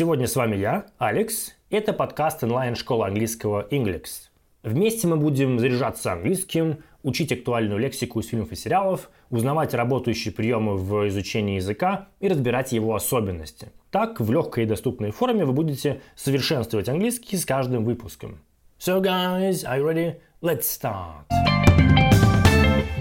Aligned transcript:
Сегодня 0.00 0.26
с 0.26 0.34
вами 0.34 0.56
я, 0.56 0.86
Алекс. 0.96 1.52
Это 1.68 1.92
подкаст 1.92 2.42
онлайн-школы 2.42 3.06
английского 3.06 3.68
Inglix. 3.70 4.30
Вместе 4.62 5.06
мы 5.06 5.18
будем 5.18 5.58
заряжаться 5.58 6.10
английским, 6.10 6.78
учить 7.02 7.32
актуальную 7.32 7.78
лексику 7.78 8.20
из 8.20 8.28
фильмов 8.28 8.50
и 8.50 8.56
сериалов, 8.56 9.10
узнавать 9.28 9.74
работающие 9.74 10.32
приемы 10.32 10.78
в 10.78 11.06
изучении 11.08 11.56
языка 11.56 12.08
и 12.18 12.28
разбирать 12.28 12.72
его 12.72 12.94
особенности. 12.94 13.72
Так, 13.90 14.20
в 14.20 14.32
легкой 14.32 14.64
и 14.64 14.66
доступной 14.66 15.10
форме 15.10 15.44
вы 15.44 15.52
будете 15.52 16.00
совершенствовать 16.16 16.88
английский 16.88 17.36
с 17.36 17.44
каждым 17.44 17.84
выпуском. 17.84 18.38
So 18.78 19.02
guys, 19.02 19.66
are 19.66 19.80
you 19.80 19.84
ready? 19.84 20.14
Let's 20.40 20.62
start! 20.62 21.26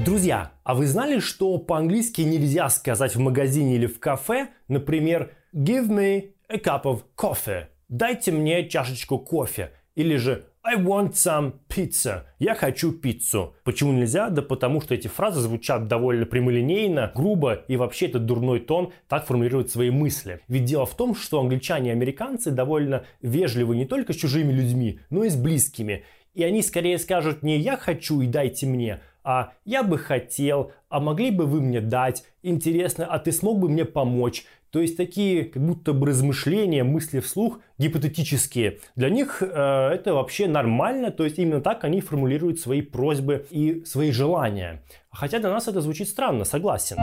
Друзья, 0.03 0.51
а 0.65 0.75
вы 0.75 0.85
знали, 0.85 1.19
что 1.19 1.57
по-английски 1.59 2.23
нельзя 2.23 2.67
сказать 2.69 3.15
в 3.15 3.19
магазине 3.21 3.75
или 3.75 3.85
в 3.85 4.01
кафе, 4.01 4.49
например, 4.67 5.31
give 5.53 5.87
me 5.87 6.31
a 6.49 6.57
cup 6.57 6.83
of 6.83 7.03
coffee. 7.15 7.65
Дайте 7.87 8.31
мне 8.31 8.67
чашечку 8.67 9.19
кофе. 9.19 9.71
Или 9.95 10.15
же 10.15 10.45
I 10.63 10.75
want 10.77 11.11
some 11.11 11.53
pizza. 11.69 12.23
Я 12.39 12.55
хочу 12.55 12.91
пиццу. 12.91 13.55
Почему 13.63 13.93
нельзя? 13.93 14.29
Да 14.29 14.41
потому 14.41 14.81
что 14.81 14.95
эти 14.95 15.07
фразы 15.07 15.41
звучат 15.41 15.87
довольно 15.87 16.25
прямолинейно, 16.25 17.11
грубо 17.15 17.53
и 17.67 17.77
вообще 17.77 18.07
это 18.07 18.19
дурной 18.19 18.59
тон 18.59 18.91
так 19.07 19.25
формулирует 19.25 19.69
свои 19.69 19.89
мысли. 19.89 20.41
Ведь 20.47 20.65
дело 20.65 20.85
в 20.85 20.95
том, 20.95 21.15
что 21.15 21.39
англичане 21.39 21.89
и 21.89 21.93
американцы 21.93 22.51
довольно 22.51 23.05
вежливы 23.21 23.75
не 23.75 23.85
только 23.85 24.13
с 24.13 24.17
чужими 24.17 24.51
людьми, 24.51 24.99
но 25.09 25.23
и 25.23 25.29
с 25.29 25.35
близкими. 25.35 26.03
И 26.33 26.43
они 26.43 26.61
скорее 26.61 26.97
скажут 26.97 27.43
не 27.43 27.57
«я 27.57 27.77
хочу 27.77 28.21
и 28.21 28.27
дайте 28.27 28.65
мне», 28.65 29.01
а 29.23 29.53
«я 29.65 29.83
бы 29.83 29.97
хотел», 29.97 30.71
«а 30.89 30.99
могли 30.99 31.31
бы 31.31 31.45
вы 31.45 31.61
мне 31.61 31.81
дать», 31.81 32.23
«интересно, 32.41 33.05
а 33.05 33.19
ты 33.19 33.31
смог 33.31 33.59
бы 33.59 33.69
мне 33.69 33.85
помочь», 33.85 34.45
то 34.71 34.79
есть 34.79 34.97
такие 34.97 35.45
как 35.45 35.63
будто 35.63 35.93
бы 35.93 36.07
размышления, 36.07 36.83
мысли 36.83 37.19
вслух 37.19 37.59
гипотетические. 37.77 38.79
Для 38.95 39.09
них 39.09 39.41
э, 39.41 39.45
это 39.45 40.13
вообще 40.13 40.47
нормально, 40.47 41.11
то 41.11 41.23
есть 41.23 41.39
именно 41.39 41.61
так 41.61 41.83
они 41.83 42.01
формулируют 42.01 42.59
свои 42.59 42.81
просьбы 42.81 43.45
и 43.49 43.83
свои 43.85 44.11
желания. 44.11 44.83
Хотя 45.11 45.39
для 45.39 45.49
нас 45.49 45.67
это 45.67 45.81
звучит 45.81 46.07
странно, 46.07 46.45
согласен. 46.45 46.97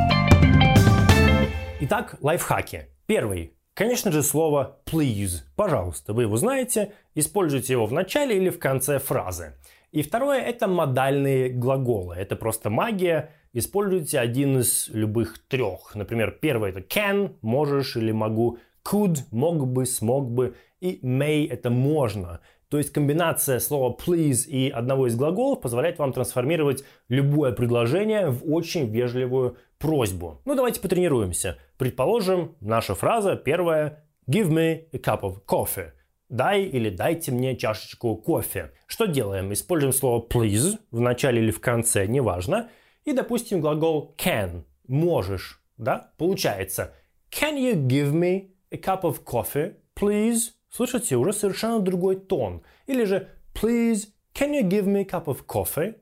Итак, 1.81 2.17
лайфхаки. 2.21 2.87
Первый. 3.07 3.53
Конечно 3.75 4.11
же, 4.11 4.23
слово 4.23 4.81
please. 4.87 5.43
Пожалуйста, 5.55 6.15
вы 6.15 6.23
его 6.23 6.37
знаете, 6.39 6.93
используйте 7.15 7.75
его 7.75 7.85
в 7.85 7.93
начале 7.93 8.37
или 8.37 8.49
в 8.49 8.59
конце 8.59 8.99
фразы. 8.99 9.55
И 9.93 10.03
второе– 10.03 10.41
это 10.43 10.67
модальные 10.67 11.51
глаголы. 11.51 12.15
Это 12.17 12.37
просто 12.37 12.71
магия, 12.71 13.31
используйте 13.59 14.19
один 14.19 14.59
из 14.59 14.89
любых 14.89 15.39
трех. 15.49 15.95
Например, 15.95 16.31
первый 16.31 16.71
это 16.71 16.81
can, 16.81 17.37
можешь 17.41 17.97
или 17.97 18.13
могу, 18.13 18.59
could, 18.85 19.19
мог 19.31 19.67
бы, 19.67 19.87
смог 19.87 20.31
бы, 20.31 20.55
и 20.81 21.01
may 21.03 21.49
это 21.49 21.71
можно. 21.71 22.41
То 22.69 22.79
есть 22.79 22.93
комбинация 22.93 23.59
слова 23.61 23.97
please 23.97 24.47
и 24.47 24.69
одного 24.69 25.07
из 25.07 25.17
глаголов 25.17 25.61
позволяет 25.61 25.99
вам 25.99 26.13
трансформировать 26.13 26.85
любое 27.09 27.53
предложение 27.53 28.29
в 28.29 28.53
очень 28.53 28.91
вежливую 28.91 29.57
просьбу. 29.79 30.43
Ну 30.45 30.55
давайте 30.55 30.81
потренируемся. 30.81 31.57
Предположим, 31.79 32.57
наша 32.61 32.95
фраза 32.95 33.37
первая 33.37 34.05
give 34.29 34.51
me 34.51 34.85
a 34.93 34.99
cup 34.99 35.23
of 35.23 35.45
coffee. 35.47 35.93
Дай 36.29 36.63
или 36.63 36.91
дайте 36.91 37.31
мне 37.31 37.57
чашечку 37.57 38.17
кофе. 38.17 38.73
Что 38.87 39.07
делаем? 39.07 39.53
Используем 39.53 39.93
слово 39.93 40.27
please 40.27 40.77
в 40.91 41.01
начале 41.01 41.41
или 41.41 41.53
в 41.53 41.61
конце, 41.61 42.07
неважно. 42.07 42.69
И, 43.07 43.13
допустим, 43.13 43.63
глагол 43.63 44.15
can– 44.19 44.65
можешь, 44.89 45.63
да? 45.79 46.13
Получается 46.19 46.93
Can 47.31 47.57
you 47.57 47.75
give 47.75 48.13
me 48.13 48.51
a 48.71 48.77
cup 48.77 49.03
of 49.03 49.25
coffee, 49.25 49.77
please? 49.99 50.51
Слышите, 50.69 51.17
уже 51.17 51.33
совершенно 51.33 51.81
другой 51.81 52.17
тон. 52.17 52.63
Или 52.87 53.05
же 53.05 53.31
Please, 53.57 54.09
can 54.35 54.53
you 54.53 54.69
give 54.69 54.87
me 54.87 55.01
a 55.01 55.05
cup 55.05 55.25
of 55.25 55.47
coffee? 55.47 55.95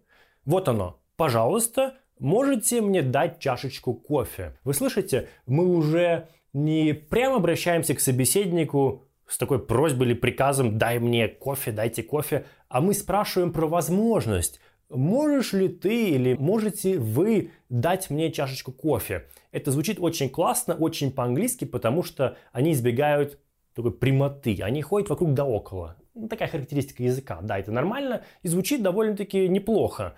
Вот 0.44 0.69
оно. 0.69 1.00
Пожалуйста, 1.16 1.94
можете 2.19 2.81
мне 2.81 3.00
дать 3.00 3.38
чашечку 3.38 3.94
кофе? 3.94 4.59
Вы 4.64 4.75
слышите, 4.75 5.28
мы 5.47 5.64
уже 5.64 6.26
не 6.53 6.94
прямо 6.94 7.37
обращаемся 7.37 7.94
к 7.94 8.00
собеседнику 8.00 9.04
с 9.28 9.38
такой 9.38 9.64
просьбой 9.64 10.09
или 10.09 10.14
приказом 10.14 10.78
«дай 10.78 10.98
мне 10.98 11.28
кофе, 11.28 11.70
дайте 11.70 12.03
кофе», 12.03 12.44
а 12.69 12.81
мы 12.81 12.93
спрашиваем 12.93 13.53
про 13.53 13.69
возможность, 13.69 14.60
Можешь 14.94 15.53
ли 15.53 15.69
ты 15.69 16.10
или 16.10 16.34
можете 16.34 16.99
вы 16.99 17.50
дать 17.69 18.10
мне 18.10 18.31
чашечку 18.31 18.72
кофе? 18.72 19.27
Это 19.50 19.71
звучит 19.71 19.99
очень 19.99 20.28
классно, 20.28 20.75
очень 20.75 21.10
по-английски, 21.10 21.65
потому 21.65 22.03
что 22.03 22.37
они 22.53 22.72
избегают 22.72 23.38
такой 23.75 23.93
прямоты. 23.93 24.59
Они 24.62 24.82
ходят 24.82 25.10
вокруг 25.10 25.34
да 25.34 25.44
около. 25.44 25.97
Ну, 26.15 26.28
такая 26.28 26.49
характеристика 26.49 27.03
языка. 27.03 27.41
Да, 27.43 27.59
это 27.59 27.72
нормально 27.72 28.22
и 28.43 28.49
звучит 28.49 28.82
довольно-таки 28.82 29.49
неплохо. 29.49 30.15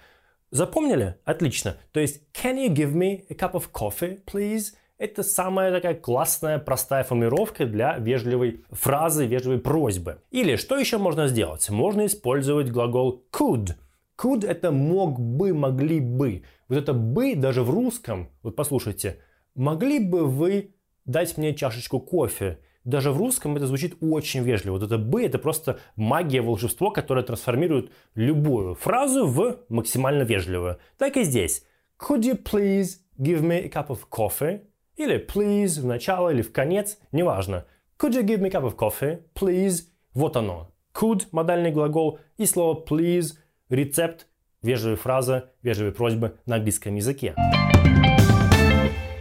Запомнили? 0.50 1.16
Отлично. 1.24 1.76
То 1.92 2.00
есть, 2.00 2.22
can 2.34 2.56
you 2.56 2.68
give 2.68 2.92
me 2.92 3.24
a 3.30 3.34
cup 3.34 3.52
of 3.52 3.70
coffee, 3.72 4.20
please? 4.24 4.74
Это 4.98 5.22
самая 5.22 5.72
такая 5.72 5.94
классная, 5.94 6.58
простая 6.58 7.04
формулировка 7.04 7.66
для 7.66 7.96
вежливой 7.98 8.64
фразы, 8.70 9.26
вежливой 9.26 9.58
просьбы. 9.58 10.22
Или 10.30 10.56
что 10.56 10.78
еще 10.78 10.98
можно 10.98 11.28
сделать? 11.28 11.68
Можно 11.70 12.06
использовать 12.06 12.70
глагол 12.70 13.24
could– 13.32 13.74
Could 14.18 14.46
это 14.46 14.72
мог 14.72 15.20
бы, 15.20 15.52
могли 15.52 16.00
бы. 16.00 16.42
Вот 16.68 16.78
это 16.78 16.94
бы 16.94 17.34
даже 17.34 17.62
в 17.62 17.70
русском, 17.70 18.30
вот 18.42 18.56
послушайте, 18.56 19.20
могли 19.54 19.98
бы 19.98 20.26
вы 20.26 20.74
дать 21.04 21.36
мне 21.36 21.54
чашечку 21.54 22.00
кофе? 22.00 22.60
Даже 22.84 23.10
в 23.10 23.18
русском 23.18 23.56
это 23.56 23.66
звучит 23.66 23.96
очень 24.00 24.42
вежливо. 24.42 24.74
Вот 24.74 24.84
это 24.84 24.96
бы 24.96 25.22
это 25.22 25.38
просто 25.38 25.80
магия, 25.96 26.40
волшебство, 26.40 26.90
которое 26.90 27.24
трансформирует 27.24 27.90
любую 28.14 28.74
фразу 28.74 29.26
в 29.26 29.58
максимально 29.68 30.22
вежливую. 30.22 30.78
Так 30.96 31.16
и 31.16 31.24
здесь. 31.24 31.64
Could 31.98 32.20
you 32.20 32.40
please 32.42 33.00
give 33.18 33.42
me 33.42 33.64
a 33.64 33.68
cup 33.68 33.88
of 33.88 34.00
coffee? 34.10 34.60
Или 34.96 35.18
please 35.18 35.80
в 35.80 35.84
начало 35.84 36.30
или 36.30 36.42
в 36.42 36.52
конец, 36.52 36.98
неважно. 37.10 37.66
Could 37.98 38.12
you 38.12 38.22
give 38.22 38.40
me 38.40 38.46
a 38.46 38.50
cup 38.50 38.64
of 38.64 38.76
coffee, 38.76 39.20
please? 39.34 39.88
Вот 40.14 40.36
оно. 40.36 40.70
Could– 40.94 41.26
модальный 41.32 41.72
глагол 41.72 42.20
и 42.38 42.46
слово 42.46 42.82
please– 42.88 43.34
Рецепт, 43.68 44.28
вежливая 44.62 44.96
фраза, 44.96 45.50
вежливые 45.62 45.92
просьбы 45.92 46.38
на 46.46 46.56
английском 46.56 46.94
языке. 46.94 47.34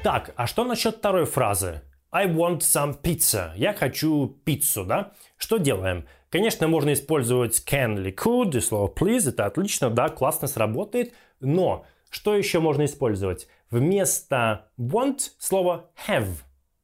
Так, 0.03 0.33
а 0.35 0.45
что 0.45 0.65
насчет 0.65 0.97
второй 0.97 1.25
фразы? 1.25 1.81
I 2.11 2.27
want 2.27 2.59
some 2.59 2.95
pizza. 3.01 3.53
Я 3.55 3.73
хочу 3.73 4.37
пиццу, 4.45 4.85
да? 4.85 5.13
Что 5.37 5.57
делаем? 5.57 6.05
Конечно, 6.29 6.67
можно 6.67 6.93
использовать 6.93 7.63
can 7.67 7.95
или 7.95 8.13
could 8.13 8.55
и 8.55 8.59
слово 8.61 8.87
please. 8.87 9.27
Это 9.27 9.47
отлично, 9.47 9.89
да, 9.89 10.09
классно 10.09 10.47
сработает. 10.47 11.15
Но 11.39 11.87
что 12.11 12.35
еще 12.35 12.59
можно 12.59 12.85
использовать? 12.85 13.47
Вместо 13.71 14.69
want 14.77 15.31
слово 15.39 15.89
have. 16.07 16.27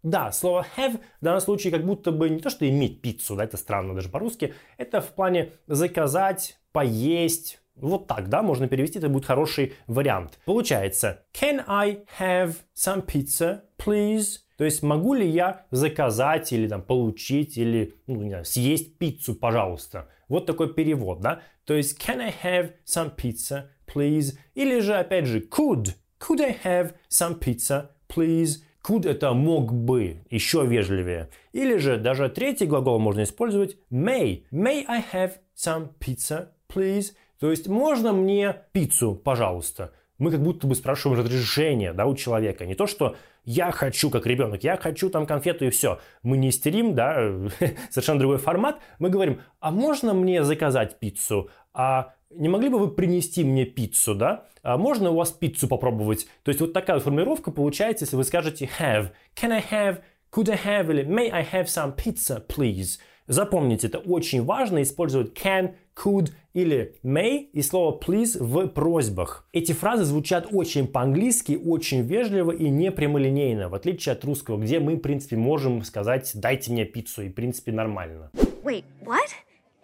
Да, 0.04 0.32
слово 0.32 0.66
have 0.78 0.98
в 0.98 1.24
данном 1.24 1.42
случае 1.42 1.72
как 1.72 1.86
будто 1.86 2.12
бы 2.12 2.30
не 2.30 2.40
то, 2.40 2.50
что 2.50 2.68
иметь 2.68 3.02
пиццу, 3.02 3.36
да, 3.36 3.44
это 3.44 3.58
странно 3.58 3.94
даже 3.94 4.10
по-русски, 4.10 4.54
это 4.78 5.00
в 5.00 5.12
плане 5.12 5.52
заказать, 5.68 6.58
поесть, 6.72 7.62
вот 7.76 8.08
так, 8.08 8.30
да, 8.30 8.42
можно 8.42 8.68
перевести, 8.68 9.00
это 9.00 9.10
будет 9.10 9.26
хороший 9.26 9.74
вариант. 9.88 10.40
Получается, 10.46 11.26
can 11.34 11.64
I 11.68 12.04
have 12.20 12.56
some 12.76 13.06
pizza, 13.06 13.62
please? 13.78 14.40
То 14.58 14.66
есть 14.66 14.84
могу 14.84 15.14
ли 15.14 15.28
я 15.28 15.66
заказать 15.72 16.52
или 16.54 16.68
там 16.68 16.84
получить 16.84 17.58
или 17.58 17.96
ну, 18.08 18.22
не 18.22 18.30
знаю, 18.30 18.46
съесть 18.46 18.98
пиццу, 18.98 19.36
пожалуйста. 19.36 20.10
Вот 20.28 20.46
такой 20.46 20.74
перевод, 20.74 21.20
да. 21.20 21.42
То 21.66 21.74
есть 21.74 22.00
can 22.00 22.22
I 22.22 22.34
have 22.44 22.74
some 22.86 23.16
pizza, 23.16 23.70
please? 23.88 24.38
Или 24.54 24.80
же 24.80 24.96
опять 24.96 25.26
же 25.26 25.40
could. 25.40 25.96
Could 26.20 26.42
I 26.42 26.56
have 26.64 26.94
some 27.10 27.40
pizza, 27.40 27.90
please? 28.08 28.62
Could 28.84 29.08
это 29.08 29.34
мог 29.34 29.74
бы, 29.74 30.24
еще 30.30 30.66
вежливее. 30.66 31.30
Или 31.52 31.78
же 31.78 31.98
даже 31.98 32.30
третий 32.30 32.66
глагол 32.66 33.00
можно 33.00 33.24
использовать 33.24 33.78
may. 33.92 34.44
May 34.52 34.84
I 34.88 35.04
have 35.14 35.34
some 35.56 35.90
pizza, 36.00 36.50
please? 36.68 37.14
То 37.40 37.52
есть 37.52 37.68
можно 37.68 38.14
мне 38.14 38.56
пиццу, 38.72 39.16
пожалуйста? 39.16 39.94
Мы 40.18 40.32
как 40.32 40.42
будто 40.42 40.68
бы 40.68 40.76
спрашиваем 40.76 41.20
разрешение 41.20 41.94
да, 41.94 42.06
у 42.06 42.16
человека. 42.16 42.66
Не 42.66 42.76
то, 42.76 42.86
что 42.86 43.16
я 43.44 43.72
хочу, 43.72 44.12
как 44.12 44.28
ребенок, 44.28 44.64
я 44.64 44.78
хочу 44.78 45.10
там 45.10 45.26
конфету 45.26 45.66
и 45.66 45.72
все. 45.72 46.00
Мы 46.22 46.38
не 46.38 46.50
истерим, 46.50 46.94
да, 46.94 47.16
совершенно 47.90 48.20
другой 48.20 48.38
формат. 48.38 48.80
Мы 49.00 49.10
говорим, 49.10 49.42
а 49.60 49.72
можно 49.72 50.14
мне 50.14 50.44
заказать 50.44 51.00
пиццу? 51.00 51.50
А 51.74 52.14
не 52.36 52.50
могли 52.50 52.70
бы 52.70 52.80
вы 52.80 52.90
принести 52.90 53.44
мне 53.44 53.66
пиццу, 53.66 54.16
да? 54.16 54.46
А 54.64 54.78
можно 54.78 55.12
у 55.12 55.16
вас 55.16 55.32
пиццу 55.32 55.68
попробовать? 55.68 56.28
То 56.44 56.50
есть 56.50 56.62
вот 56.62 56.74
такая 56.74 57.00
формулировка 57.00 57.52
получается, 57.52 58.06
если 58.06 58.16
вы 58.16 58.24
скажете 58.24 58.70
have. 58.80 59.10
Can 59.36 59.52
I 59.52 59.64
have? 59.72 60.02
Could 60.32 60.50
I 60.50 60.58
have? 60.58 60.92
Или 60.92 61.04
may 61.04 61.30
I 61.30 61.44
have 61.44 61.66
some 61.66 61.96
pizza, 61.96 62.46
please? 62.46 63.00
Запомните, 63.28 63.88
это 63.88 64.00
очень 64.00 64.44
важно 64.44 64.82
использовать 64.82 65.34
can, 65.38 65.76
could 65.96 66.32
или 66.54 66.96
may 67.04 67.48
и 67.54 67.62
слово 67.62 67.98
please 67.98 68.38
в 68.38 68.68
просьбах. 68.68 69.48
Эти 69.54 69.72
фразы 69.72 70.04
звучат 70.04 70.48
очень 70.52 70.88
по-английски, 70.88 71.60
очень 71.64 72.02
вежливо 72.02 72.52
и 72.52 72.70
не 72.70 72.92
прямолинейно, 72.92 73.70
в 73.70 73.76
отличие 73.76 74.14
от 74.14 74.26
русского, 74.26 74.58
где 74.58 74.80
мы, 74.80 74.96
в 74.96 75.00
принципе, 75.00 75.38
можем 75.38 75.84
сказать 75.84 76.32
«дайте 76.36 76.72
мне 76.72 76.84
пиццу» 76.86 77.24
и, 77.24 77.30
в 77.30 77.34
принципе, 77.34 77.72
нормально. 77.72 78.32
Wait, 78.64 78.84
what? 79.06 79.30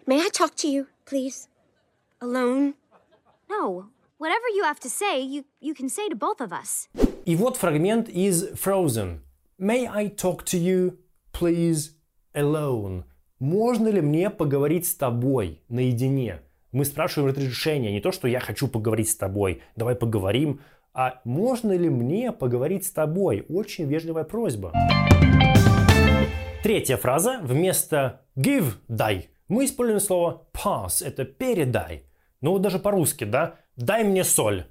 May 0.06 0.20
I 0.20 0.28
talk 0.30 0.54
to 0.56 0.68
you, 0.70 0.86
please? 1.10 1.47
Alone? 2.20 2.74
No. 3.48 3.90
Whatever 4.18 4.48
you 4.52 4.64
have 4.64 4.80
to 4.80 4.90
say, 4.90 5.20
you, 5.20 5.44
you 5.60 5.72
can 5.72 5.88
say 5.88 6.08
to 6.08 6.16
both 6.16 6.40
of 6.40 6.52
us. 6.52 6.88
И 7.24 7.36
вот 7.36 7.56
фрагмент 7.56 8.08
из 8.08 8.50
Frozen. 8.54 9.20
May 9.56 9.86
I 9.86 10.08
talk 10.08 10.42
to 10.46 10.58
you, 10.58 10.96
please, 11.32 11.92
alone? 12.34 13.04
Можно 13.38 13.86
ли 13.86 14.00
мне 14.00 14.30
поговорить 14.30 14.88
с 14.88 14.96
тобой 14.96 15.62
наедине? 15.68 16.40
Мы 16.72 16.84
спрашиваем 16.84 17.32
разрешение, 17.32 17.92
не 17.92 18.00
то, 18.00 18.10
что 18.10 18.26
я 18.26 18.40
хочу 18.40 18.66
поговорить 18.66 19.10
с 19.10 19.16
тобой, 19.16 19.62
давай 19.76 19.94
поговорим, 19.94 20.60
а 20.92 21.20
можно 21.22 21.70
ли 21.70 21.88
мне 21.88 22.32
поговорить 22.32 22.84
с 22.84 22.90
тобой? 22.90 23.46
Очень 23.48 23.86
вежливая 23.86 24.24
просьба. 24.24 24.72
Третья 26.64 26.96
фраза. 26.96 27.38
Вместо 27.42 28.22
give– 28.36 28.72
дай. 28.88 29.28
Мы 29.46 29.66
используем 29.66 30.00
слово 30.00 30.48
pass– 30.52 31.04
это 31.06 31.24
передай. 31.24 32.07
Ну 32.40 32.52
вот 32.52 32.62
даже 32.62 32.78
по-русски, 32.78 33.24
да? 33.24 33.56
Дай 33.76 34.04
мне 34.04 34.24
соль. 34.24 34.66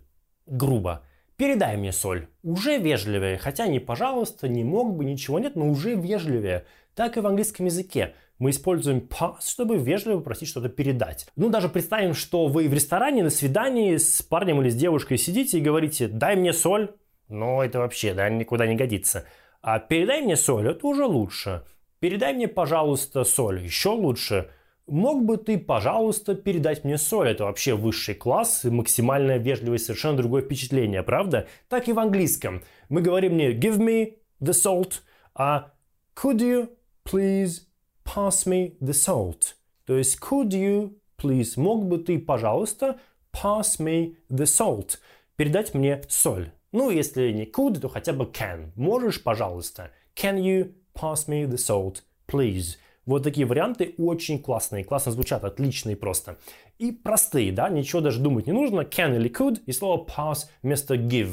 Грубо. 0.45 1.03
Передай 1.35 1.77
мне 1.77 1.91
соль. 1.91 2.27
Уже 2.43 2.77
вежливее. 2.77 3.37
Хотя 3.37 3.67
не 3.67 3.79
пожалуйста, 3.79 4.47
не 4.47 4.63
мог 4.63 4.95
бы, 4.95 5.05
ничего 5.05 5.39
нет, 5.39 5.55
но 5.55 5.69
уже 5.69 5.95
вежливее. 5.95 6.65
Так 6.95 7.17
и 7.17 7.19
в 7.19 7.27
английском 7.27 7.67
языке. 7.67 8.13
Мы 8.39 8.51
используем 8.51 8.99
pass, 8.99 9.41
чтобы 9.47 9.77
вежливо 9.77 10.19
просить 10.19 10.49
что-то 10.49 10.69
передать. 10.69 11.27
Ну, 11.35 11.49
даже 11.49 11.69
представим, 11.69 12.13
что 12.13 12.47
вы 12.47 12.67
в 12.67 12.73
ресторане 12.73 13.23
на 13.23 13.29
свидании 13.29 13.97
с 13.97 14.21
парнем 14.21 14.61
или 14.61 14.69
с 14.69 14.75
девушкой 14.75 15.17
сидите 15.17 15.57
и 15.57 15.61
говорите 15.61 16.07
«дай 16.07 16.35
мне 16.35 16.53
соль». 16.53 16.91
Но 17.29 17.63
это 17.63 17.79
вообще, 17.79 18.13
да, 18.13 18.29
никуда 18.29 18.67
не 18.67 18.75
годится. 18.75 19.25
А 19.61 19.79
передай 19.79 20.21
мне 20.21 20.37
соль, 20.37 20.69
это 20.69 20.87
уже 20.87 21.05
лучше. 21.05 21.63
Передай 21.99 22.33
мне, 22.33 22.47
пожалуйста, 22.47 23.23
соль, 23.23 23.59
еще 23.61 23.89
лучше. 23.89 24.49
Мог 24.87 25.25
бы 25.25 25.35
ты, 25.35 25.57
пожалуйста, 25.57 26.33
передать 26.33 26.85
мне 26.85 26.97
соль? 26.97 27.29
Это 27.29 27.43
вообще 27.43 27.75
высший 27.75 28.15
класс 28.15 28.63
максимальная 28.63 29.37
вежливость, 29.37 29.85
совершенно 29.85 30.15
другое 30.15 30.41
впечатление, 30.41 31.03
правда? 31.03 31.47
Так 31.67 31.89
и 31.89 31.93
в 31.93 31.99
английском. 31.99 32.63
Мы 32.87 33.01
говорим 33.01 33.35
не 33.35 33.51
give 33.53 33.77
me 33.79 34.15
the 34.41 34.53
salt, 34.53 35.01
а 35.35 35.73
could 36.15 36.37
you 36.37 36.69
please 37.03 37.63
pass 38.05 38.45
me 38.45 38.77
the 38.79 38.93
salt? 38.93 39.55
То 39.85 39.97
есть 39.97 40.19
could 40.21 40.51
you 40.51 40.97
please, 41.21 41.59
мог 41.59 41.85
бы 41.85 41.97
ты, 41.97 42.17
пожалуйста, 42.17 42.97
pass 43.33 43.79
me 43.79 44.15
the 44.29 44.45
salt? 44.45 44.99
Передать 45.35 45.73
мне 45.73 46.01
соль. 46.07 46.53
Ну, 46.71 46.91
если 46.91 47.31
не 47.31 47.43
could, 47.43 47.81
то 47.81 47.89
хотя 47.89 48.13
бы 48.13 48.23
can. 48.23 48.71
Можешь, 48.75 49.21
пожалуйста. 49.21 49.91
Can 50.15 50.39
you 50.39 50.73
pass 50.93 51.27
me 51.27 51.45
the 51.45 51.57
salt, 51.57 52.03
please? 52.25 52.77
Вот 53.07 53.23
такие 53.23 53.47
варианты 53.47 53.95
очень 53.97 54.37
классные, 54.37 54.83
классно 54.83 55.13
звучат, 55.13 55.45
отличные 55.45 55.95
просто. 55.95 56.37
И 56.77 56.91
простые, 56.91 57.53
да, 57.53 57.69
ничего 57.69 58.01
даже 58.01 58.19
думать 58.19 58.47
не 58.47 58.53
нужно. 58.53 58.81
Can 58.81 59.15
или 59.15 59.31
could 59.31 59.61
и 59.65 59.71
слово 59.71 60.05
pass 60.05 60.49
вместо 60.61 60.95
give. 60.95 61.31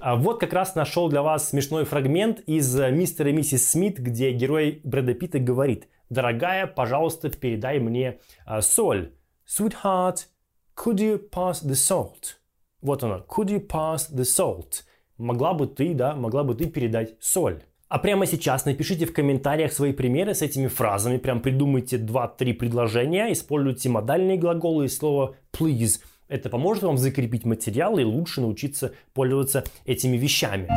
А 0.00 0.16
вот 0.16 0.40
как 0.40 0.54
раз 0.54 0.74
нашел 0.74 1.10
для 1.10 1.20
вас 1.20 1.50
смешной 1.50 1.84
фрагмент 1.84 2.40
из 2.46 2.74
«Мистера 2.74 3.28
и 3.28 3.34
миссис 3.34 3.70
Смит», 3.70 3.98
где 3.98 4.32
герой 4.32 4.80
Брэда 4.84 5.12
Питта 5.12 5.38
говорит 5.38 5.88
«Дорогая, 6.08 6.66
пожалуйста, 6.66 7.28
передай 7.28 7.78
мне 7.78 8.20
а, 8.46 8.62
соль». 8.62 9.12
Sweetheart, 9.46 10.28
could 10.74 10.96
you 10.96 11.20
pass 11.30 11.62
the 11.62 11.74
salt? 11.74 12.36
Вот 12.80 13.02
оно. 13.02 13.26
Could 13.28 13.50
you 13.50 13.66
pass 13.66 14.10
the 14.10 14.24
salt? 14.24 14.84
Могла 15.20 15.54
бы 15.54 15.66
ты, 15.66 15.94
да, 15.94 16.14
могла 16.14 16.44
бы 16.44 16.54
ты 16.54 16.66
передать 16.66 17.14
соль. 17.20 17.62
А 17.88 17.98
прямо 17.98 18.24
сейчас 18.24 18.66
напишите 18.66 19.04
в 19.04 19.12
комментариях 19.12 19.72
свои 19.72 19.92
примеры 19.92 20.32
с 20.32 20.42
этими 20.42 20.68
фразами. 20.68 21.18
Прям 21.18 21.40
придумайте 21.40 21.96
2-3 21.96 22.54
предложения, 22.54 23.32
используйте 23.32 23.88
модальные 23.88 24.36
глаголы 24.36 24.84
и 24.84 24.88
слово 24.88 25.34
please. 25.52 26.00
Это 26.28 26.48
поможет 26.48 26.84
вам 26.84 26.96
закрепить 26.96 27.44
материал 27.44 27.98
и 27.98 28.04
лучше 28.04 28.40
научиться 28.40 28.94
пользоваться 29.12 29.64
этими 29.84 30.16
вещами. 30.16 30.68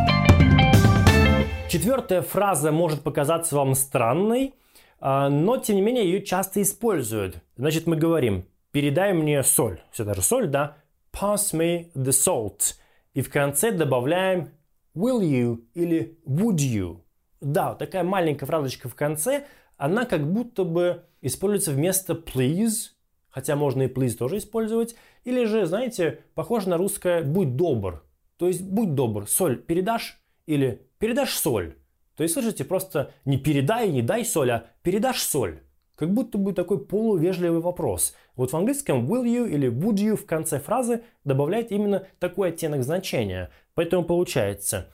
Четвертая 1.70 2.24
фраза 2.24 2.72
может 2.72 3.02
показаться 3.02 3.56
вам 3.56 3.76
странной, 3.76 4.56
а, 5.00 5.30
но 5.30 5.58
тем 5.58 5.76
не 5.76 5.82
менее 5.84 6.06
ее 6.06 6.24
часто 6.24 6.64
используют. 6.64 7.38
Значит, 7.58 7.86
мы 7.86 7.96
говорим, 7.96 8.46
передай 8.72 9.14
мне 9.14 9.44
соль. 9.44 9.82
Все 9.92 10.04
даже 10.04 10.24
соль, 10.24 10.48
да? 10.48 10.78
Pass 11.14 11.54
me 11.54 11.92
the 11.94 12.10
salt. 12.10 12.76
И 13.14 13.22
в 13.22 13.30
конце 13.30 13.72
добавляем 13.72 14.50
will 14.96 15.22
you 15.22 15.64
или 15.74 16.20
would 16.26 16.58
you. 16.58 17.02
Да, 17.42 17.70
вот 17.70 17.80
такая 17.80 18.04
маленькая 18.04 18.46
фразочка 18.46 18.90
в 18.90 18.96
конце, 18.96 19.46
она 19.78 20.06
как 20.06 20.32
будто 20.32 20.64
бы 20.64 21.04
используется 21.22 21.72
вместо 21.72 22.14
please, 22.14 22.92
хотя 23.30 23.56
можно 23.56 23.84
и 23.84 23.88
please 23.88 24.16
тоже 24.16 24.38
использовать, 24.38 24.96
или 25.24 25.46
же, 25.46 25.66
знаете, 25.66 26.22
похоже 26.36 26.70
на 26.70 26.78
русское 26.78 27.24
«будь 27.24 27.56
добр». 27.56 28.04
То 28.38 28.48
есть 28.48 28.62
«будь 28.62 28.96
добр, 28.96 29.28
соль 29.28 29.58
передашь» 29.58 30.20
или 30.46 30.88
«передашь 31.00 31.34
соль». 31.36 31.76
То 32.16 32.24
есть, 32.24 32.36
слышите, 32.36 32.64
просто 32.64 33.12
не 33.26 33.38
передай, 33.38 33.90
не 33.90 34.02
дай 34.02 34.24
соль, 34.24 34.52
а 34.52 34.66
передашь 34.84 35.24
соль. 35.24 35.63
Как 35.96 36.12
будто 36.12 36.40
бы 36.40 36.54
такой 36.54 36.84
полувежливый 36.84 37.62
вопрос. 37.62 38.16
Вот 38.36 38.52
в 38.52 38.56
английском 38.56 39.06
will 39.06 39.26
you 39.26 39.48
или 39.48 39.70
would 39.70 39.96
you 39.96 40.16
в 40.16 40.26
конце 40.26 40.60
фразы 40.60 41.04
добавляет 41.24 41.72
именно 41.72 42.08
такой 42.20 42.50
оттенок 42.50 42.84
значения. 42.84 43.52
Поэтому 43.76 44.04
получается 44.04 44.90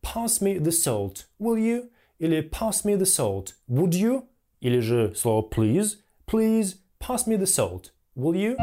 pass 0.00 0.40
me 0.40 0.58
the 0.58 0.70
salt, 0.70 1.26
will 1.40 1.58
you? 1.58 1.90
Или 2.20 2.48
pass 2.48 2.84
me 2.84 2.96
the 2.96 3.04
salt, 3.04 3.54
would 3.68 3.90
you? 3.90 4.22
Или 4.60 4.78
же 4.78 5.12
слово 5.16 5.48
please, 5.48 5.96
please 6.26 6.76
pass 7.00 7.26
me 7.26 7.36
the 7.36 7.46
salt, 7.46 7.90
will 8.16 8.34
you? 8.34 8.56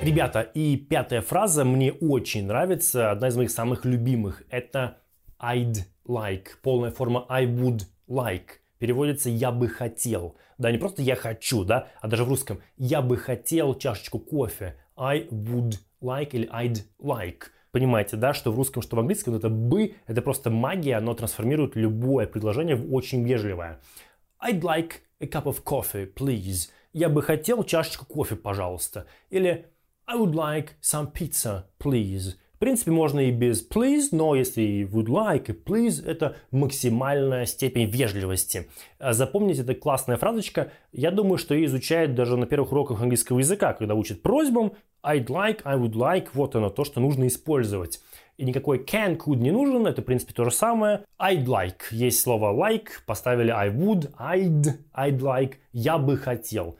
Ребята, 0.00 0.40
и 0.40 0.76
пятая 0.76 1.20
фраза 1.20 1.66
мне 1.66 1.92
очень 1.92 2.46
нравится, 2.46 3.10
одна 3.10 3.28
из 3.28 3.36
моих 3.36 3.50
самых 3.50 3.84
любимых. 3.84 4.42
Это 4.48 4.98
I'd 5.38 5.84
like, 6.06 6.46
полная 6.62 6.90
форма 6.90 7.26
I 7.28 7.44
would 7.44 7.82
like 8.08 8.63
переводится 8.78 9.30
«я 9.30 9.50
бы 9.50 9.68
хотел». 9.68 10.36
Да, 10.58 10.70
не 10.70 10.78
просто 10.78 11.02
«я 11.02 11.16
хочу», 11.16 11.64
да, 11.64 11.88
а 12.00 12.08
даже 12.08 12.24
в 12.24 12.28
русском 12.28 12.60
«я 12.76 13.02
бы 13.02 13.16
хотел 13.16 13.74
чашечку 13.74 14.18
кофе». 14.18 14.76
I 14.96 15.26
would 15.30 15.74
like 16.02 16.30
или 16.30 16.48
I'd 16.50 16.82
like. 17.00 17.44
Понимаете, 17.70 18.16
да, 18.16 18.34
что 18.34 18.52
в 18.52 18.56
русском, 18.56 18.82
что 18.82 18.96
в 18.96 19.00
английском 19.00 19.32
вот 19.32 19.40
это 19.40 19.48
«бы»— 19.48 19.94
это 20.06 20.22
просто 20.22 20.50
магия, 20.50 20.96
оно 20.96 21.14
трансформирует 21.14 21.76
любое 21.76 22.26
предложение 22.26 22.76
в 22.76 22.94
очень 22.94 23.24
вежливое. 23.24 23.80
I'd 24.40 24.60
like 24.60 25.00
a 25.20 25.26
cup 25.26 25.44
of 25.44 25.62
coffee, 25.64 26.12
please. 26.12 26.70
Я 26.92 27.08
бы 27.08 27.22
хотел 27.22 27.64
чашечку 27.64 28.06
кофе, 28.06 28.36
пожалуйста. 28.36 29.06
Или 29.30 29.66
I 30.06 30.16
would 30.16 30.34
like 30.34 30.70
some 30.82 31.10
pizza, 31.12 31.64
please 31.78 32.36
принципе, 32.58 32.90
можно 32.90 33.20
и 33.20 33.30
без 33.30 33.66
please, 33.68 34.08
но 34.12 34.34
если 34.34 34.62
и 34.62 34.84
would 34.84 35.06
like, 35.06 35.50
и 35.50 35.52
please, 35.52 36.04
это 36.06 36.36
максимальная 36.50 37.46
степень 37.46 37.90
вежливости. 37.90 38.68
А 38.98 39.12
запомните, 39.12 39.62
это 39.62 39.74
классная 39.74 40.16
фразочка. 40.16 40.72
Я 40.92 41.10
думаю, 41.10 41.38
что 41.38 41.54
ее 41.54 41.66
изучают 41.66 42.14
даже 42.14 42.36
на 42.36 42.46
первых 42.46 42.72
уроках 42.72 43.00
английского 43.00 43.38
языка, 43.38 43.72
когда 43.72 43.94
учат 43.94 44.22
просьбам 44.22 44.72
I'd 45.04 45.26
like, 45.26 45.60
I 45.64 45.76
would 45.76 45.92
like, 45.92 46.28
вот 46.32 46.56
оно, 46.56 46.70
то, 46.70 46.84
что 46.84 47.00
нужно 47.00 47.26
использовать. 47.26 48.00
И 48.38 48.44
никакой 48.44 48.78
can, 48.78 49.16
could 49.16 49.36
не 49.36 49.50
нужен, 49.50 49.86
это, 49.86 50.02
в 50.02 50.04
принципе, 50.04 50.32
то 50.32 50.44
же 50.44 50.50
самое. 50.50 51.04
I'd 51.20 51.44
like, 51.44 51.82
есть 51.90 52.20
слово 52.20 52.52
like, 52.52 52.88
поставили 53.06 53.50
I 53.50 53.68
would, 53.68 54.12
I'd, 54.18 54.78
I'd 54.96 55.20
like, 55.20 55.54
я 55.72 55.98
бы 55.98 56.16
хотел. 56.16 56.78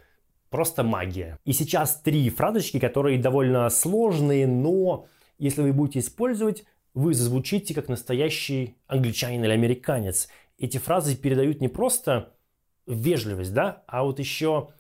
Просто 0.50 0.82
магия. 0.82 1.38
И 1.44 1.52
сейчас 1.52 2.00
три 2.00 2.30
фразочки, 2.30 2.78
которые 2.78 3.18
довольно 3.18 3.68
сложные, 3.68 4.46
но 4.46 5.06
если 5.38 5.62
вы 5.62 5.72
будете 5.72 6.00
использовать, 6.00 6.64
вы 6.94 7.14
зазвучите 7.14 7.74
как 7.74 7.88
настоящий 7.88 8.76
англичанин 8.86 9.44
или 9.44 9.52
американец. 9.52 10.28
Эти 10.58 10.78
фразы 10.78 11.16
передают 11.16 11.60
не 11.60 11.68
просто 11.68 12.34
вежливость, 12.86 13.52
да, 13.52 13.82
а 13.86 14.04
вот 14.04 14.18
еще 14.18 14.70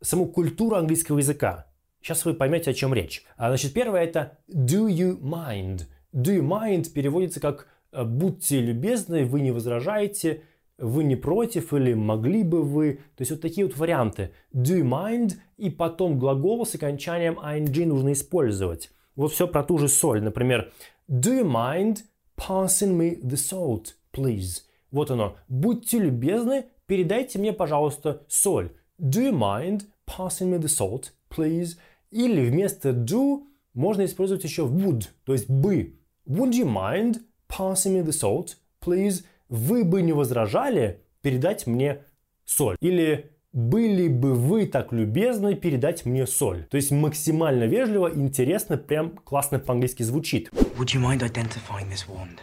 саму 0.00 0.26
культуру 0.26 0.76
английского 0.76 1.18
языка. 1.18 1.66
Сейчас 2.00 2.24
вы 2.24 2.34
поймете, 2.34 2.70
о 2.70 2.74
чем 2.74 2.94
речь. 2.94 3.24
А, 3.36 3.48
значит, 3.48 3.74
первое 3.74 4.04
это 4.04 4.38
do 4.48 4.88
you 4.88 5.20
mind. 5.20 5.82
Do 6.14 6.34
you 6.34 6.42
mind 6.42 6.92
переводится 6.92 7.40
как 7.40 7.68
э, 7.92 8.04
будьте 8.04 8.60
любезны, 8.60 9.24
вы 9.24 9.42
не 9.42 9.50
возражаете, 9.50 10.42
вы 10.78 11.04
не 11.04 11.16
против 11.16 11.74
или 11.74 11.92
могли 11.92 12.42
бы 12.42 12.62
вы. 12.62 13.00
То 13.16 13.22
есть 13.22 13.30
вот 13.32 13.42
такие 13.42 13.66
вот 13.66 13.76
варианты. 13.76 14.32
Do 14.54 14.78
you 14.78 14.82
mind 14.82 15.34
и 15.58 15.68
потом 15.68 16.18
глагол 16.18 16.64
с 16.64 16.74
окончанием 16.74 17.38
ing 17.38 17.84
нужно 17.84 18.12
использовать. 18.12 18.90
Вот 19.20 19.32
все 19.32 19.46
про 19.46 19.62
ту 19.62 19.76
же 19.76 19.88
соль. 19.88 20.22
Например, 20.22 20.72
do 21.06 21.38
you 21.38 21.44
mind 21.44 22.04
passing 22.38 22.96
me 22.96 23.20
the 23.20 23.36
salt, 23.36 23.88
please? 24.14 24.62
Вот 24.90 25.10
оно. 25.10 25.36
Будьте 25.46 25.98
любезны, 25.98 26.64
передайте 26.86 27.38
мне, 27.38 27.52
пожалуйста, 27.52 28.22
соль. 28.28 28.72
Do 28.98 29.20
you 29.20 29.38
mind 29.38 29.82
passing 30.06 30.50
me 30.50 30.58
the 30.58 30.68
salt, 30.68 31.10
please? 31.28 31.76
Или 32.10 32.48
вместо 32.48 32.92
do 32.92 33.42
можно 33.74 34.06
использовать 34.06 34.42
еще 34.44 34.62
would, 34.62 35.08
то 35.24 35.34
есть 35.34 35.50
бы. 35.50 35.98
Would 36.26 36.52
you 36.52 36.64
mind 36.64 37.18
passing 37.46 37.96
me 37.96 38.02
the 38.02 38.12
salt, 38.12 38.56
please? 38.80 39.26
Вы 39.50 39.84
бы 39.84 40.00
не 40.00 40.14
возражали 40.14 41.04
передать 41.20 41.66
мне 41.66 42.06
соль. 42.46 42.78
Или 42.80 43.32
были 43.52 44.08
бы 44.08 44.34
вы 44.34 44.66
так 44.66 44.92
любезны 44.92 45.54
передать 45.54 46.04
мне 46.04 46.26
соль? 46.26 46.64
То 46.70 46.76
есть 46.76 46.90
максимально 46.90 47.64
вежливо, 47.64 48.10
интересно, 48.14 48.76
прям 48.76 49.10
классно 49.10 49.58
по-английски 49.58 50.02
звучит. 50.02 50.50
Would 50.78 50.94
you 50.94 51.00
mind 51.00 51.22
identifying 51.22 51.88
this 51.90 52.06
wand? 52.08 52.38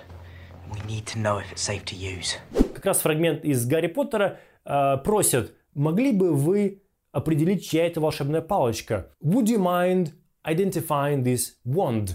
We 0.70 0.80
need 0.86 1.06
to 1.14 1.20
know 1.20 1.40
if 1.40 1.52
it's 1.54 1.62
safe 1.62 1.86
to 1.86 1.96
use. 1.96 2.38
Как 2.74 2.86
раз 2.86 3.00
фрагмент 3.00 3.46
из 3.46 3.66
Гарри 3.66 3.88
Поттера 3.88 4.40
э, 4.66 4.98
просят, 5.04 5.54
могли 5.74 6.12
бы 6.12 6.34
вы 6.34 6.84
определить, 7.12 7.68
чья 7.68 7.88
это 7.88 8.02
волшебная 8.02 8.42
палочка? 8.42 9.12
Would 9.24 9.46
you 9.46 9.60
mind 9.60 10.12
identifying 10.46 11.24
this 11.24 11.54
wand? 11.66 12.12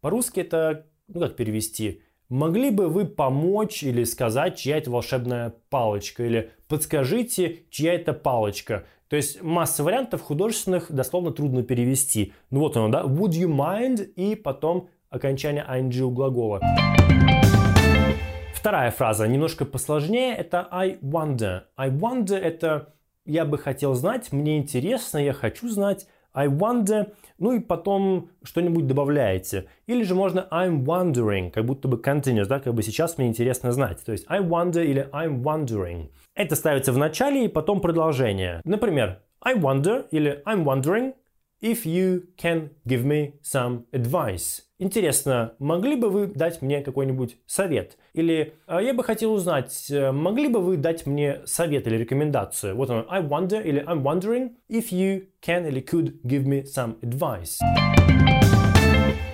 По-русски 0.00 0.40
это, 0.40 0.86
ну 1.06 1.20
как 1.20 1.36
перевести? 1.36 2.02
Могли 2.28 2.70
бы 2.70 2.88
вы 2.88 3.06
помочь 3.06 3.84
или 3.84 4.02
сказать, 4.02 4.56
чья 4.56 4.78
это 4.78 4.90
волшебная 4.90 5.54
палочка? 5.70 6.24
Или 6.24 6.50
подскажите, 6.68 7.64
чья 7.70 7.94
это 7.94 8.12
палочка? 8.12 8.84
То 9.08 9.16
есть 9.16 9.42
масса 9.42 9.84
вариантов 9.84 10.22
художественных 10.22 10.90
дословно 10.90 11.30
трудно 11.30 11.62
перевести. 11.62 12.32
Ну 12.50 12.60
вот 12.60 12.76
оно, 12.76 12.88
да? 12.88 13.02
Would 13.02 13.30
you 13.30 13.48
mind? 13.48 14.02
И 14.02 14.34
потом 14.34 14.88
окончание 15.10 15.64
ing 15.68 16.00
у 16.00 16.10
глагола. 16.10 16.60
Вторая 18.52 18.90
фраза, 18.90 19.28
немножко 19.28 19.64
посложнее, 19.64 20.34
это 20.34 20.66
I 20.72 20.98
wonder. 21.00 21.62
I 21.76 21.88
wonder 21.88 22.36
это 22.36 22.94
я 23.24 23.44
бы 23.44 23.58
хотел 23.58 23.94
знать, 23.94 24.32
мне 24.32 24.58
интересно, 24.58 25.18
я 25.18 25.32
хочу 25.32 25.68
знать. 25.68 26.06
I 26.32 26.48
wonder, 26.48 27.12
ну 27.38 27.52
и 27.52 27.60
потом 27.60 28.30
что-нибудь 28.42 28.86
добавляете. 28.86 29.68
Или 29.86 30.02
же 30.02 30.14
можно 30.14 30.46
I'm 30.50 30.84
wondering, 30.84 31.50
как 31.50 31.64
будто 31.64 31.88
бы 31.88 31.96
continuous, 31.96 32.46
да, 32.46 32.60
как 32.60 32.74
бы 32.74 32.82
сейчас 32.82 33.18
мне 33.18 33.28
интересно 33.28 33.72
знать. 33.72 34.04
То 34.04 34.12
есть 34.12 34.24
I 34.28 34.40
wonder 34.40 34.84
или 34.84 35.08
I'm 35.12 35.42
wondering. 35.42 36.08
Это 36.36 36.54
ставится 36.54 36.92
в 36.92 36.98
начале 36.98 37.46
и 37.46 37.48
потом 37.48 37.80
продолжение. 37.80 38.60
Например, 38.64 39.22
I 39.40 39.54
wonder 39.54 40.06
или 40.10 40.42
I'm 40.44 40.64
wondering 40.64 41.14
if 41.62 41.86
you 41.86 42.24
can 42.36 42.68
give 42.86 43.04
me 43.06 43.32
some 43.42 43.84
advice. 43.90 44.60
Интересно, 44.78 45.54
могли 45.58 45.96
бы 45.96 46.10
вы 46.10 46.26
дать 46.26 46.60
мне 46.60 46.82
какой-нибудь 46.82 47.38
совет? 47.46 47.96
Или 48.12 48.52
«А, 48.66 48.82
я 48.82 48.92
бы 48.92 49.02
хотел 49.02 49.32
узнать, 49.32 49.86
э, 49.90 50.12
могли 50.12 50.48
бы 50.48 50.60
вы 50.60 50.76
дать 50.76 51.06
мне 51.06 51.40
совет 51.46 51.86
или 51.86 51.96
рекомендацию? 51.96 52.76
Вот 52.76 52.90
он, 52.90 53.06
I 53.08 53.22
wonder 53.22 53.62
или 53.62 53.82
I'm 53.82 54.02
wondering 54.02 54.56
if 54.68 54.92
you 54.92 55.28
can 55.40 55.66
или 55.66 55.80
could 55.82 56.20
give 56.22 56.44
me 56.44 56.64
some 56.64 57.00
advice. 57.00 57.56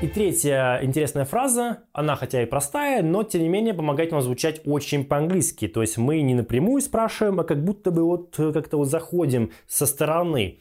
И 0.02 0.08
третья 0.08 0.80
интересная 0.82 1.24
фраза, 1.24 1.84
она 1.92 2.16
хотя 2.16 2.42
и 2.42 2.46
простая, 2.46 3.04
но 3.04 3.22
тем 3.22 3.42
не 3.42 3.48
менее 3.48 3.72
помогает 3.72 4.10
нам 4.10 4.20
звучать 4.20 4.60
очень 4.64 5.04
по-английски. 5.04 5.68
То 5.68 5.80
есть 5.80 5.96
мы 5.96 6.20
не 6.22 6.34
напрямую 6.34 6.82
спрашиваем, 6.82 7.38
а 7.38 7.44
как 7.44 7.62
будто 7.62 7.92
бы 7.92 8.02
вот 8.02 8.36
э, 8.36 8.52
как-то 8.52 8.78
вот 8.78 8.88
заходим 8.88 9.52
со 9.68 9.86
стороны. 9.86 10.58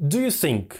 Do 0.00 0.26
you 0.26 0.28
think? 0.28 0.72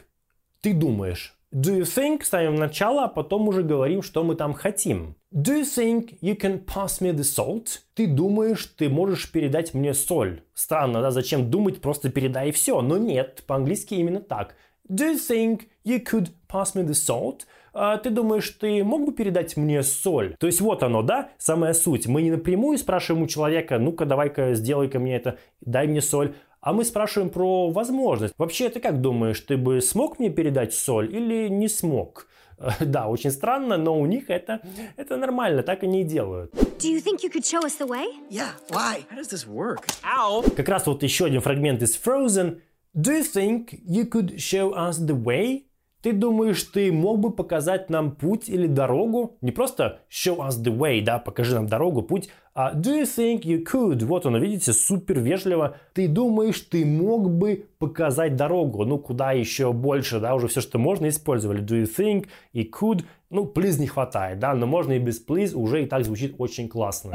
Ты 0.62 0.72
думаешь. 0.72 1.38
Do 1.52 1.78
you 1.78 1.82
think 1.82 2.24
ставим 2.24 2.54
начало, 2.54 3.04
а 3.04 3.08
потом 3.08 3.46
уже 3.46 3.62
говорим, 3.62 4.00
что 4.00 4.24
мы 4.24 4.36
там 4.36 4.54
хотим. 4.54 5.14
Do 5.30 5.60
you 5.60 5.64
think 5.64 6.18
you 6.22 6.34
can 6.34 6.64
pass 6.64 7.02
me 7.02 7.12
the 7.12 7.18
salt? 7.18 7.80
Ты 7.92 8.06
думаешь, 8.06 8.64
ты 8.64 8.88
можешь 8.88 9.30
передать 9.30 9.74
мне 9.74 9.92
соль? 9.92 10.40
Странно, 10.54 11.02
да? 11.02 11.10
Зачем 11.10 11.50
думать, 11.50 11.82
просто 11.82 12.08
передай 12.08 12.48
и 12.48 12.52
все. 12.52 12.80
Но 12.80 12.96
нет, 12.96 13.44
по-английски 13.46 13.96
именно 13.96 14.20
так. 14.20 14.54
Do 14.90 15.12
you 15.12 15.18
think 15.18 15.68
you 15.84 16.02
could 16.02 16.30
pass 16.48 16.74
me 16.74 16.86
the 16.86 16.94
salt? 16.94 17.42
А, 17.72 17.96
ты 17.98 18.10
думаешь, 18.10 18.48
ты 18.50 18.82
мог 18.84 19.04
бы 19.04 19.12
передать 19.12 19.56
мне 19.56 19.82
соль? 19.82 20.36
То 20.38 20.46
есть 20.46 20.60
вот 20.60 20.82
оно, 20.82 21.02
да, 21.02 21.30
самая 21.38 21.74
суть. 21.74 22.06
Мы 22.06 22.22
не 22.22 22.30
напрямую 22.30 22.78
спрашиваем 22.78 23.24
у 23.24 23.26
человека, 23.26 23.78
ну-ка 23.78 24.04
давай-ка 24.04 24.54
сделай-ка 24.54 24.98
мне 24.98 25.16
это, 25.16 25.38
дай 25.60 25.86
мне 25.86 26.00
соль. 26.00 26.34
А 26.60 26.72
мы 26.72 26.84
спрашиваем 26.84 27.30
про 27.30 27.70
возможность. 27.70 28.34
Вообще, 28.36 28.68
ты 28.68 28.80
как 28.80 29.00
думаешь, 29.00 29.40
ты 29.40 29.56
бы 29.56 29.80
смог 29.80 30.18
мне 30.18 30.28
передать 30.28 30.74
соль 30.74 31.14
или 31.14 31.48
не 31.48 31.68
смог? 31.68 32.26
Да, 32.80 33.06
очень 33.06 33.30
странно, 33.30 33.76
но 33.76 33.98
у 33.98 34.06
них 34.06 34.30
это, 34.30 34.60
это 34.96 35.16
нормально, 35.16 35.62
так 35.62 35.82
они 35.82 36.00
и 36.00 36.04
делают. 36.04 36.52
Do 36.52 36.88
you 36.88 37.00
think 37.00 37.22
you 37.22 37.30
could 37.30 37.44
show 37.44 37.64
us 37.64 37.78
the 37.78 37.86
way? 37.86 38.06
Yeah, 38.30 38.50
why? 38.70 39.04
How 39.10 39.16
does 39.16 39.30
this 39.30 39.46
work? 39.46 39.86
Ow! 40.02 40.54
Как 40.56 40.68
раз 40.68 40.86
вот 40.86 41.02
еще 41.02 41.26
один 41.26 41.40
фрагмент 41.40 41.82
из 41.82 41.96
Frozen. 41.96 42.60
Do 42.96 43.12
you 43.12 43.22
think 43.22 43.78
you 43.86 44.08
could 44.08 44.36
show 44.38 44.74
us 44.74 44.98
the 44.98 45.14
way? 45.14 45.67
Ты 46.00 46.12
думаешь, 46.12 46.62
ты 46.62 46.92
мог 46.92 47.18
бы 47.18 47.32
показать 47.32 47.90
нам 47.90 48.12
путь 48.12 48.48
или 48.48 48.68
дорогу? 48.68 49.36
Не 49.40 49.50
просто 49.50 49.98
show 50.08 50.38
us 50.38 50.62
the 50.62 50.72
way, 50.72 51.02
да, 51.02 51.18
покажи 51.18 51.56
нам 51.56 51.66
дорогу, 51.66 52.02
путь, 52.02 52.28
а 52.54 52.72
do 52.72 53.00
you 53.00 53.02
think 53.02 53.42
you 53.42 53.64
could? 53.64 54.04
Вот 54.04 54.24
оно, 54.24 54.38
видите, 54.38 54.72
супер 54.72 55.18
вежливо. 55.18 55.76
Ты 55.94 56.06
думаешь, 56.06 56.60
ты 56.60 56.86
мог 56.86 57.28
бы 57.28 57.66
показать 57.80 58.36
дорогу? 58.36 58.84
Ну, 58.84 58.98
куда 58.98 59.32
еще 59.32 59.72
больше, 59.72 60.20
да, 60.20 60.36
уже 60.36 60.46
все, 60.46 60.60
что 60.60 60.78
можно, 60.78 61.08
использовали. 61.08 61.62
Do 61.62 61.82
you 61.82 61.88
think 61.88 62.28
и 62.52 62.62
could? 62.62 63.04
Ну, 63.30 63.52
please 63.52 63.80
не 63.80 63.88
хватает, 63.88 64.38
да, 64.38 64.54
но 64.54 64.66
можно 64.66 64.92
и 64.92 65.00
без 65.00 65.20
please, 65.26 65.52
уже 65.52 65.82
и 65.82 65.86
так 65.86 66.04
звучит 66.04 66.36
очень 66.38 66.68
классно. 66.68 67.12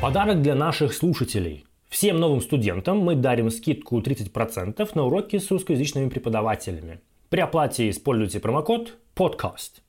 Подарок 0.00 0.42
для 0.42 0.56
наших 0.56 0.92
слушателей. 0.92 1.66
Всем 1.88 2.18
новым 2.18 2.40
студентам 2.40 2.98
мы 2.98 3.14
дарим 3.14 3.48
скидку 3.50 4.00
30% 4.00 4.90
на 4.94 5.04
уроки 5.04 5.38
с 5.38 5.48
русскоязычными 5.52 6.08
преподавателями. 6.08 7.00
При 7.32 7.40
оплате 7.40 7.88
используйте 7.88 8.40
промокод 8.40 8.98
PODCAST. 9.16 9.80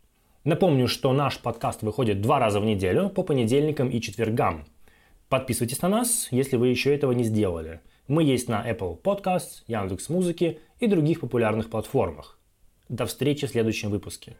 Напомню, 0.46 0.88
что 0.88 1.12
наш 1.12 1.40
подкаст 1.40 1.82
выходит 1.82 2.22
два 2.22 2.40
раза 2.40 2.62
в 2.62 2.66
неделю 2.66 3.10
по 3.10 3.22
понедельникам 3.22 3.90
и 3.90 4.00
четвергам. 4.00 4.64
Подписывайтесь 5.28 5.82
на 5.82 5.90
нас, 5.90 6.30
если 6.32 6.56
вы 6.56 6.70
еще 6.70 6.96
этого 6.96 7.12
не 7.12 7.26
сделали. 7.26 7.82
Мы 8.08 8.24
есть 8.24 8.48
на 8.48 8.66
Apple 8.66 8.98
Podcasts, 9.02 9.64
Яндекс.Музыки 9.68 10.60
и 10.80 10.88
других 10.88 11.20
популярных 11.20 11.70
платформах. 11.70 12.40
До 12.88 13.06
встречи 13.06 13.46
в 13.46 13.50
следующем 13.50 13.90
выпуске. 13.90 14.38